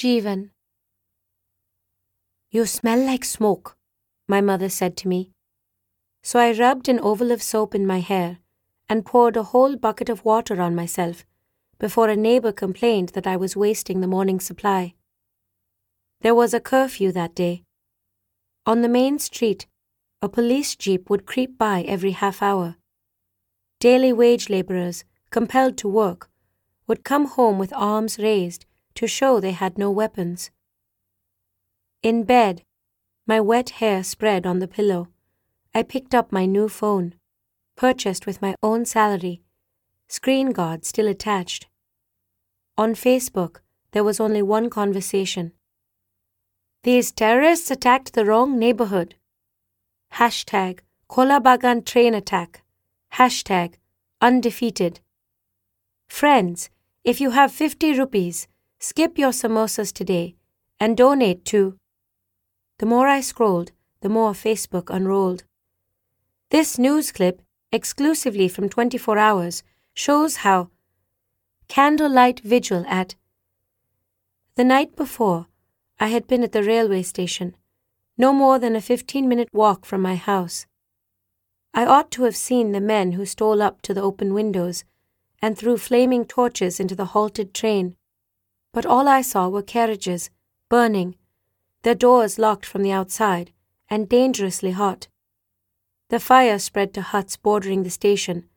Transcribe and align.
Jeevan. 0.00 0.48
You 2.50 2.64
smell 2.64 3.04
like 3.04 3.22
smoke, 3.22 3.76
my 4.26 4.40
mother 4.40 4.70
said 4.70 4.96
to 4.96 5.08
me. 5.08 5.32
So 6.22 6.38
I 6.38 6.52
rubbed 6.52 6.88
an 6.88 6.98
oval 7.00 7.30
of 7.30 7.42
soap 7.42 7.74
in 7.74 7.86
my 7.86 8.00
hair 8.00 8.38
and 8.88 9.04
poured 9.04 9.36
a 9.36 9.42
whole 9.42 9.76
bucket 9.76 10.08
of 10.08 10.24
water 10.24 10.58
on 10.62 10.74
myself 10.74 11.26
before 11.78 12.08
a 12.08 12.16
neighbor 12.16 12.50
complained 12.50 13.10
that 13.10 13.26
I 13.26 13.36
was 13.36 13.58
wasting 13.58 14.00
the 14.00 14.06
morning 14.06 14.40
supply. 14.40 14.94
There 16.22 16.34
was 16.34 16.54
a 16.54 16.60
curfew 16.60 17.12
that 17.12 17.34
day. 17.34 17.64
On 18.64 18.80
the 18.80 18.88
main 18.88 19.18
street, 19.18 19.66
a 20.22 20.30
police 20.30 20.76
jeep 20.76 21.10
would 21.10 21.26
creep 21.26 21.58
by 21.58 21.82
every 21.82 22.12
half 22.12 22.40
hour. 22.40 22.76
Daily 23.80 24.14
wage 24.14 24.48
laborers, 24.48 25.04
compelled 25.28 25.76
to 25.76 25.88
work, 25.90 26.30
would 26.86 27.04
come 27.04 27.26
home 27.26 27.58
with 27.58 27.74
arms 27.74 28.18
raised 28.18 28.64
to 28.94 29.06
show 29.06 29.40
they 29.40 29.52
had 29.52 29.78
no 29.78 29.90
weapons. 29.90 30.50
In 32.02 32.24
bed, 32.24 32.62
my 33.26 33.40
wet 33.40 33.70
hair 33.70 34.02
spread 34.02 34.46
on 34.46 34.58
the 34.58 34.68
pillow, 34.68 35.08
I 35.74 35.82
picked 35.82 36.14
up 36.14 36.32
my 36.32 36.46
new 36.46 36.68
phone, 36.68 37.14
purchased 37.76 38.26
with 38.26 38.42
my 38.42 38.54
own 38.62 38.84
salary, 38.84 39.42
screen 40.08 40.50
guard 40.50 40.84
still 40.84 41.06
attached. 41.06 41.68
On 42.76 42.94
Facebook, 42.94 43.58
there 43.92 44.04
was 44.04 44.20
only 44.20 44.42
one 44.42 44.70
conversation. 44.70 45.52
These 46.82 47.12
terrorists 47.12 47.70
attacked 47.70 48.14
the 48.14 48.24
wrong 48.24 48.58
neighborhood. 48.58 49.14
Hashtag 50.14 50.80
Kolabagan 51.08 51.84
train 51.84 52.14
attack. 52.14 52.62
Hashtag 53.14 53.74
undefeated. 54.20 55.00
Friends, 56.08 56.70
if 57.04 57.20
you 57.20 57.30
have 57.30 57.52
50 57.52 57.98
rupees, 57.98 58.48
skip 58.82 59.18
your 59.18 59.30
samosas 59.30 59.92
today 59.92 60.34
and 60.80 60.96
donate 60.96 61.44
to. 61.44 61.76
The 62.78 62.86
more 62.86 63.06
I 63.06 63.20
scrolled, 63.20 63.72
the 64.00 64.08
more 64.08 64.32
Facebook 64.32 64.88
unrolled. 64.88 65.44
This 66.48 66.78
news 66.78 67.12
clip, 67.12 67.42
exclusively 67.70 68.48
from 68.48 68.70
24 68.70 69.18
Hours, 69.18 69.62
shows 69.92 70.36
how 70.36 70.70
candlelight 71.68 72.40
vigil 72.40 72.84
at 72.88 73.14
the 74.56 74.64
night 74.64 74.96
before 74.96 75.46
I 76.00 76.08
had 76.08 76.26
been 76.26 76.42
at 76.42 76.52
the 76.52 76.62
railway 76.62 77.02
station, 77.02 77.54
no 78.16 78.32
more 78.32 78.58
than 78.58 78.74
a 78.74 78.80
15 78.80 79.28
minute 79.28 79.48
walk 79.52 79.84
from 79.84 80.00
my 80.00 80.16
house. 80.16 80.66
I 81.74 81.84
ought 81.84 82.10
to 82.12 82.22
have 82.22 82.34
seen 82.34 82.72
the 82.72 82.80
men 82.80 83.12
who 83.12 83.26
stole 83.26 83.60
up 83.60 83.82
to 83.82 83.92
the 83.92 84.02
open 84.02 84.32
windows 84.32 84.84
and 85.42 85.56
threw 85.56 85.76
flaming 85.76 86.24
torches 86.24 86.80
into 86.80 86.96
the 86.96 87.12
halted 87.16 87.52
train, 87.52 87.96
but 88.72 88.86
all 88.86 89.08
I 89.08 89.22
saw 89.22 89.48
were 89.48 89.62
carriages, 89.62 90.30
burning, 90.68 91.16
their 91.82 91.94
doors 91.94 92.38
locked 92.38 92.66
from 92.66 92.82
the 92.82 92.92
outside, 92.92 93.52
and 93.88 94.08
dangerously 94.08 94.72
hot. 94.72 95.08
The 96.08 96.20
fire 96.20 96.58
spread 96.58 96.92
to 96.94 97.02
huts 97.02 97.36
bordering 97.36 97.82
the 97.82 97.90
station, 97.90 98.48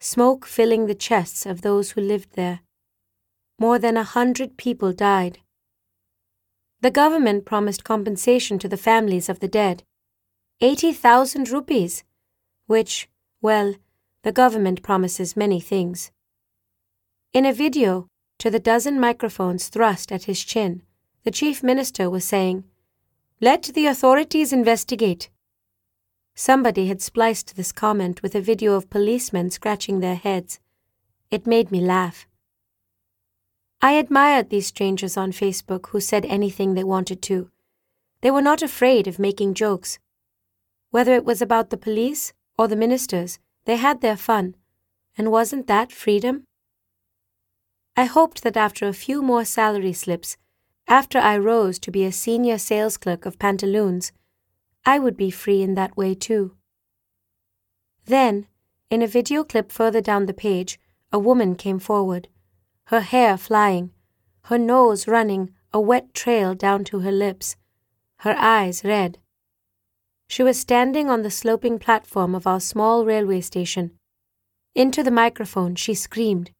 smoke 0.00 0.46
filling 0.46 0.86
the 0.86 0.94
chests 0.94 1.46
of 1.46 1.62
those 1.62 1.92
who 1.92 2.00
lived 2.00 2.34
there. 2.34 2.60
More 3.58 3.78
than 3.78 3.96
a 3.96 4.04
hundred 4.04 4.56
people 4.56 4.92
died. 4.92 5.38
The 6.80 6.90
government 6.90 7.44
promised 7.44 7.84
compensation 7.84 8.58
to 8.58 8.68
the 8.68 8.76
families 8.76 9.28
of 9.28 9.38
the 9.38 9.48
dead 9.48 9.84
80,000 10.60 11.50
rupees, 11.50 12.04
which, 12.66 13.08
well, 13.40 13.74
the 14.22 14.32
government 14.32 14.82
promises 14.82 15.36
many 15.36 15.60
things. 15.60 16.12
In 17.32 17.44
a 17.44 17.52
video, 17.52 18.06
to 18.38 18.50
the 18.50 18.60
dozen 18.60 18.98
microphones 18.98 19.68
thrust 19.68 20.10
at 20.10 20.24
his 20.24 20.42
chin, 20.42 20.82
the 21.24 21.30
chief 21.30 21.62
minister 21.62 22.10
was 22.10 22.24
saying, 22.24 22.64
Let 23.40 23.62
the 23.74 23.86
authorities 23.86 24.52
investigate. 24.52 25.30
Somebody 26.34 26.86
had 26.86 27.02
spliced 27.02 27.56
this 27.56 27.72
comment 27.72 28.22
with 28.22 28.34
a 28.34 28.40
video 28.40 28.74
of 28.74 28.90
policemen 28.90 29.50
scratching 29.50 30.00
their 30.00 30.16
heads. 30.16 30.60
It 31.30 31.46
made 31.46 31.70
me 31.70 31.80
laugh. 31.80 32.26
I 33.80 33.92
admired 33.92 34.50
these 34.50 34.68
strangers 34.68 35.16
on 35.16 35.32
Facebook 35.32 35.88
who 35.88 36.00
said 36.00 36.24
anything 36.26 36.74
they 36.74 36.84
wanted 36.84 37.20
to. 37.22 37.50
They 38.20 38.30
were 38.30 38.42
not 38.42 38.62
afraid 38.62 39.06
of 39.06 39.18
making 39.18 39.54
jokes. 39.54 39.98
Whether 40.90 41.14
it 41.14 41.24
was 41.24 41.42
about 41.42 41.70
the 41.70 41.76
police 41.76 42.32
or 42.56 42.68
the 42.68 42.76
ministers, 42.76 43.38
they 43.64 43.76
had 43.76 44.00
their 44.00 44.16
fun. 44.16 44.54
And 45.18 45.32
wasn't 45.32 45.66
that 45.66 45.90
freedom? 45.90 46.44
I 47.96 48.04
hoped 48.04 48.42
that 48.42 48.56
after 48.56 48.88
a 48.88 48.94
few 48.94 49.22
more 49.22 49.44
salary 49.44 49.92
slips, 49.92 50.36
after 50.88 51.18
I 51.18 51.36
rose 51.36 51.78
to 51.80 51.90
be 51.90 52.04
a 52.04 52.12
senior 52.12 52.58
sales 52.58 52.96
clerk 52.96 53.26
of 53.26 53.38
Pantaloons, 53.38 54.12
I 54.84 54.98
would 54.98 55.16
be 55.16 55.30
free 55.30 55.62
in 55.62 55.74
that 55.74 55.96
way 55.96 56.14
too. 56.14 56.56
Then, 58.06 58.46
in 58.90 59.02
a 59.02 59.06
video 59.06 59.44
clip 59.44 59.70
further 59.70 60.00
down 60.00 60.26
the 60.26 60.34
page, 60.34 60.80
a 61.12 61.18
woman 61.18 61.54
came 61.54 61.78
forward 61.78 62.28
her 62.86 63.00
hair 63.00 63.38
flying, 63.38 63.90
her 64.44 64.58
nose 64.58 65.06
running 65.06 65.50
a 65.72 65.80
wet 65.80 66.12
trail 66.12 66.54
down 66.54 66.84
to 66.84 67.00
her 67.00 67.12
lips, 67.12 67.56
her 68.18 68.34
eyes 68.36 68.84
red. 68.84 69.18
She 70.28 70.42
was 70.42 70.58
standing 70.58 71.08
on 71.08 71.22
the 71.22 71.30
sloping 71.30 71.78
platform 71.78 72.34
of 72.34 72.46
our 72.46 72.60
small 72.60 73.04
railway 73.04 73.40
station. 73.40 73.92
Into 74.74 75.02
the 75.02 75.10
microphone, 75.10 75.74
she 75.74 75.94
screamed, 75.94 76.50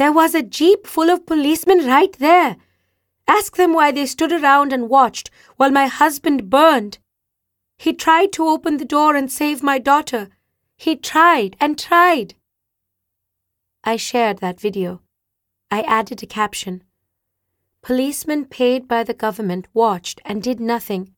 There 0.00 0.12
was 0.12 0.34
a 0.34 0.42
jeep 0.42 0.86
full 0.86 1.10
of 1.10 1.26
policemen 1.26 1.86
right 1.86 2.10
there. 2.14 2.56
Ask 3.28 3.56
them 3.56 3.74
why 3.74 3.92
they 3.92 4.06
stood 4.06 4.32
around 4.32 4.72
and 4.72 4.88
watched 4.88 5.28
while 5.58 5.70
my 5.70 5.88
husband 5.88 6.48
burned. 6.48 6.96
He 7.76 7.92
tried 7.92 8.32
to 8.32 8.48
open 8.48 8.78
the 8.78 8.86
door 8.86 9.14
and 9.14 9.30
save 9.30 9.62
my 9.62 9.78
daughter. 9.78 10.30
He 10.78 10.96
tried 10.96 11.54
and 11.60 11.78
tried. 11.78 12.34
I 13.84 13.96
shared 13.96 14.38
that 14.38 14.58
video. 14.58 15.02
I 15.70 15.82
added 15.82 16.22
a 16.22 16.26
caption. 16.26 16.82
Policemen 17.82 18.46
paid 18.46 18.88
by 18.88 19.04
the 19.04 19.12
government 19.12 19.68
watched 19.74 20.22
and 20.24 20.42
did 20.42 20.60
nothing, 20.60 21.12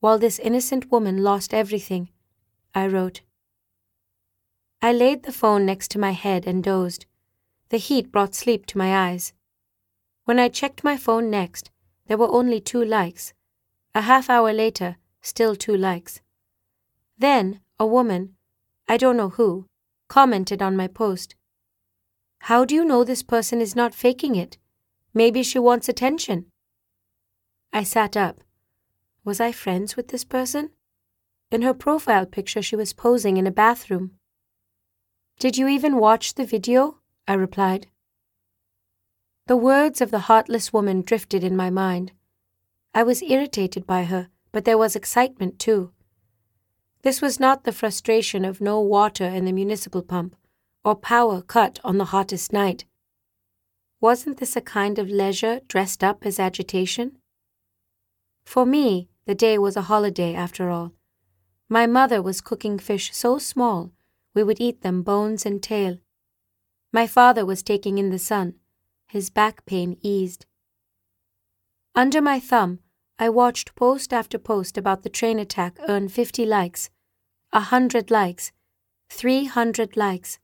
while 0.00 0.18
this 0.18 0.38
innocent 0.38 0.90
woman 0.90 1.22
lost 1.22 1.52
everything, 1.52 2.08
I 2.74 2.86
wrote. 2.86 3.20
I 4.80 4.90
laid 4.94 5.24
the 5.24 5.32
phone 5.32 5.66
next 5.66 5.90
to 5.90 5.98
my 5.98 6.12
head 6.12 6.46
and 6.46 6.64
dozed. 6.64 7.04
The 7.72 7.78
heat 7.78 8.12
brought 8.12 8.34
sleep 8.34 8.66
to 8.66 8.76
my 8.76 9.08
eyes. 9.08 9.32
When 10.26 10.38
I 10.38 10.50
checked 10.50 10.84
my 10.84 10.98
phone 10.98 11.30
next, 11.30 11.70
there 12.06 12.18
were 12.18 12.28
only 12.28 12.60
two 12.60 12.84
likes. 12.84 13.32
A 13.94 14.02
half 14.02 14.28
hour 14.28 14.52
later, 14.52 14.98
still 15.22 15.56
two 15.56 15.74
likes. 15.74 16.20
Then, 17.16 17.60
a 17.80 17.86
woman, 17.86 18.36
I 18.88 18.98
don't 18.98 19.16
know 19.16 19.30
who, 19.30 19.68
commented 20.06 20.60
on 20.60 20.76
my 20.76 20.86
post. 20.86 21.34
How 22.40 22.66
do 22.66 22.74
you 22.74 22.84
know 22.84 23.04
this 23.04 23.22
person 23.22 23.62
is 23.62 23.74
not 23.74 23.94
faking 23.94 24.34
it? 24.34 24.58
Maybe 25.14 25.42
she 25.42 25.58
wants 25.58 25.88
attention. 25.88 26.48
I 27.72 27.84
sat 27.84 28.18
up. 28.18 28.42
Was 29.24 29.40
I 29.40 29.50
friends 29.50 29.96
with 29.96 30.08
this 30.08 30.24
person? 30.24 30.72
In 31.50 31.62
her 31.62 31.72
profile 31.72 32.26
picture, 32.26 32.60
she 32.60 32.76
was 32.76 32.92
posing 32.92 33.38
in 33.38 33.46
a 33.46 33.50
bathroom. 33.50 34.10
Did 35.38 35.56
you 35.56 35.68
even 35.68 35.96
watch 35.96 36.34
the 36.34 36.44
video? 36.44 36.98
I 37.26 37.34
replied. 37.34 37.86
The 39.46 39.56
words 39.56 40.00
of 40.00 40.10
the 40.10 40.26
heartless 40.30 40.72
woman 40.72 41.02
drifted 41.02 41.44
in 41.44 41.56
my 41.56 41.70
mind. 41.70 42.12
I 42.94 43.02
was 43.02 43.22
irritated 43.22 43.86
by 43.86 44.04
her, 44.04 44.28
but 44.52 44.64
there 44.64 44.78
was 44.78 44.94
excitement 44.94 45.58
too. 45.58 45.92
This 47.02 47.20
was 47.20 47.40
not 47.40 47.64
the 47.64 47.72
frustration 47.72 48.44
of 48.44 48.60
no 48.60 48.80
water 48.80 49.24
in 49.24 49.44
the 49.44 49.52
municipal 49.52 50.02
pump 50.02 50.36
or 50.84 50.94
power 50.94 51.42
cut 51.42 51.80
on 51.84 51.98
the 51.98 52.06
hottest 52.06 52.52
night. 52.52 52.84
Wasn't 54.00 54.38
this 54.38 54.56
a 54.56 54.60
kind 54.60 54.98
of 54.98 55.08
leisure 55.08 55.60
dressed 55.68 56.02
up 56.02 56.26
as 56.26 56.40
agitation? 56.40 57.18
For 58.44 58.66
me, 58.66 59.08
the 59.26 59.34
day 59.34 59.58
was 59.58 59.76
a 59.76 59.82
holiday 59.82 60.34
after 60.34 60.70
all. 60.70 60.92
My 61.68 61.86
mother 61.86 62.20
was 62.20 62.40
cooking 62.40 62.78
fish 62.78 63.14
so 63.14 63.38
small 63.38 63.92
we 64.34 64.42
would 64.42 64.60
eat 64.60 64.82
them 64.82 65.02
bones 65.02 65.46
and 65.46 65.62
tail. 65.62 65.98
My 66.94 67.06
father 67.06 67.46
was 67.46 67.62
taking 67.62 67.96
in 67.96 68.10
the 68.10 68.18
sun. 68.18 68.56
His 69.08 69.30
back 69.30 69.64
pain 69.64 69.96
eased. 70.02 70.44
Under 71.94 72.20
my 72.20 72.38
thumb, 72.38 72.80
I 73.18 73.30
watched 73.30 73.74
post 73.74 74.12
after 74.12 74.38
post 74.38 74.76
about 74.76 75.02
the 75.02 75.08
train 75.08 75.38
attack 75.38 75.78
earn 75.88 76.08
50 76.08 76.44
likes, 76.44 76.90
a 77.50 77.60
hundred 77.60 78.10
likes, 78.10 78.52
300 79.08 79.96
likes. 79.96 80.38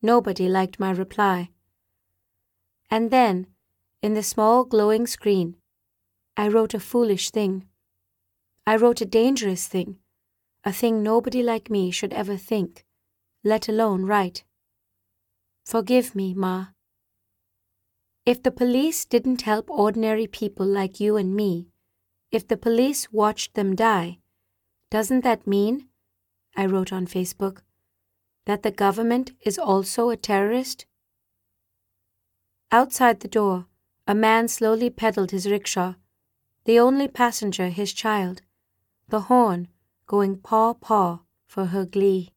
Nobody 0.00 0.48
liked 0.48 0.78
my 0.78 0.90
reply. 0.92 1.50
And 2.90 3.10
then, 3.10 3.48
in 4.00 4.14
the 4.14 4.22
small 4.22 4.64
glowing 4.64 5.06
screen, 5.08 5.56
I 6.36 6.48
wrote 6.48 6.74
a 6.74 6.80
foolish 6.80 7.30
thing. 7.30 7.66
I 8.66 8.76
wrote 8.76 9.00
a 9.00 9.06
dangerous 9.06 9.66
thing, 9.66 9.98
a 10.62 10.72
thing 10.72 11.02
nobody 11.02 11.42
like 11.42 11.68
me 11.68 11.90
should 11.90 12.12
ever 12.12 12.36
think, 12.36 12.84
let 13.42 13.68
alone 13.68 14.04
write. 14.04 14.44
Forgive 15.64 16.14
me, 16.14 16.34
Ma. 16.34 16.66
If 18.26 18.42
the 18.42 18.50
police 18.50 19.04
didn't 19.04 19.42
help 19.42 19.70
ordinary 19.70 20.26
people 20.26 20.66
like 20.66 21.00
you 21.00 21.16
and 21.16 21.34
me, 21.34 21.68
if 22.30 22.46
the 22.46 22.56
police 22.56 23.10
watched 23.10 23.54
them 23.54 23.74
die, 23.74 24.18
doesn't 24.90 25.24
that 25.24 25.46
mean, 25.46 25.88
I 26.54 26.66
wrote 26.66 26.92
on 26.92 27.06
Facebook, 27.06 27.62
that 28.44 28.62
the 28.62 28.70
government 28.70 29.32
is 29.40 29.58
also 29.58 30.10
a 30.10 30.16
terrorist? 30.16 30.84
Outside 32.70 33.20
the 33.20 33.28
door, 33.28 33.66
a 34.06 34.14
man 34.14 34.48
slowly 34.48 34.90
pedaled 34.90 35.30
his 35.30 35.50
rickshaw, 35.50 35.94
the 36.64 36.78
only 36.78 37.08
passenger 37.08 37.68
his 37.68 37.92
child, 37.92 38.42
the 39.08 39.20
horn 39.32 39.68
going 40.06 40.36
paw 40.36 40.74
paw 40.74 41.20
for 41.46 41.66
her 41.66 41.86
glee. 41.86 42.33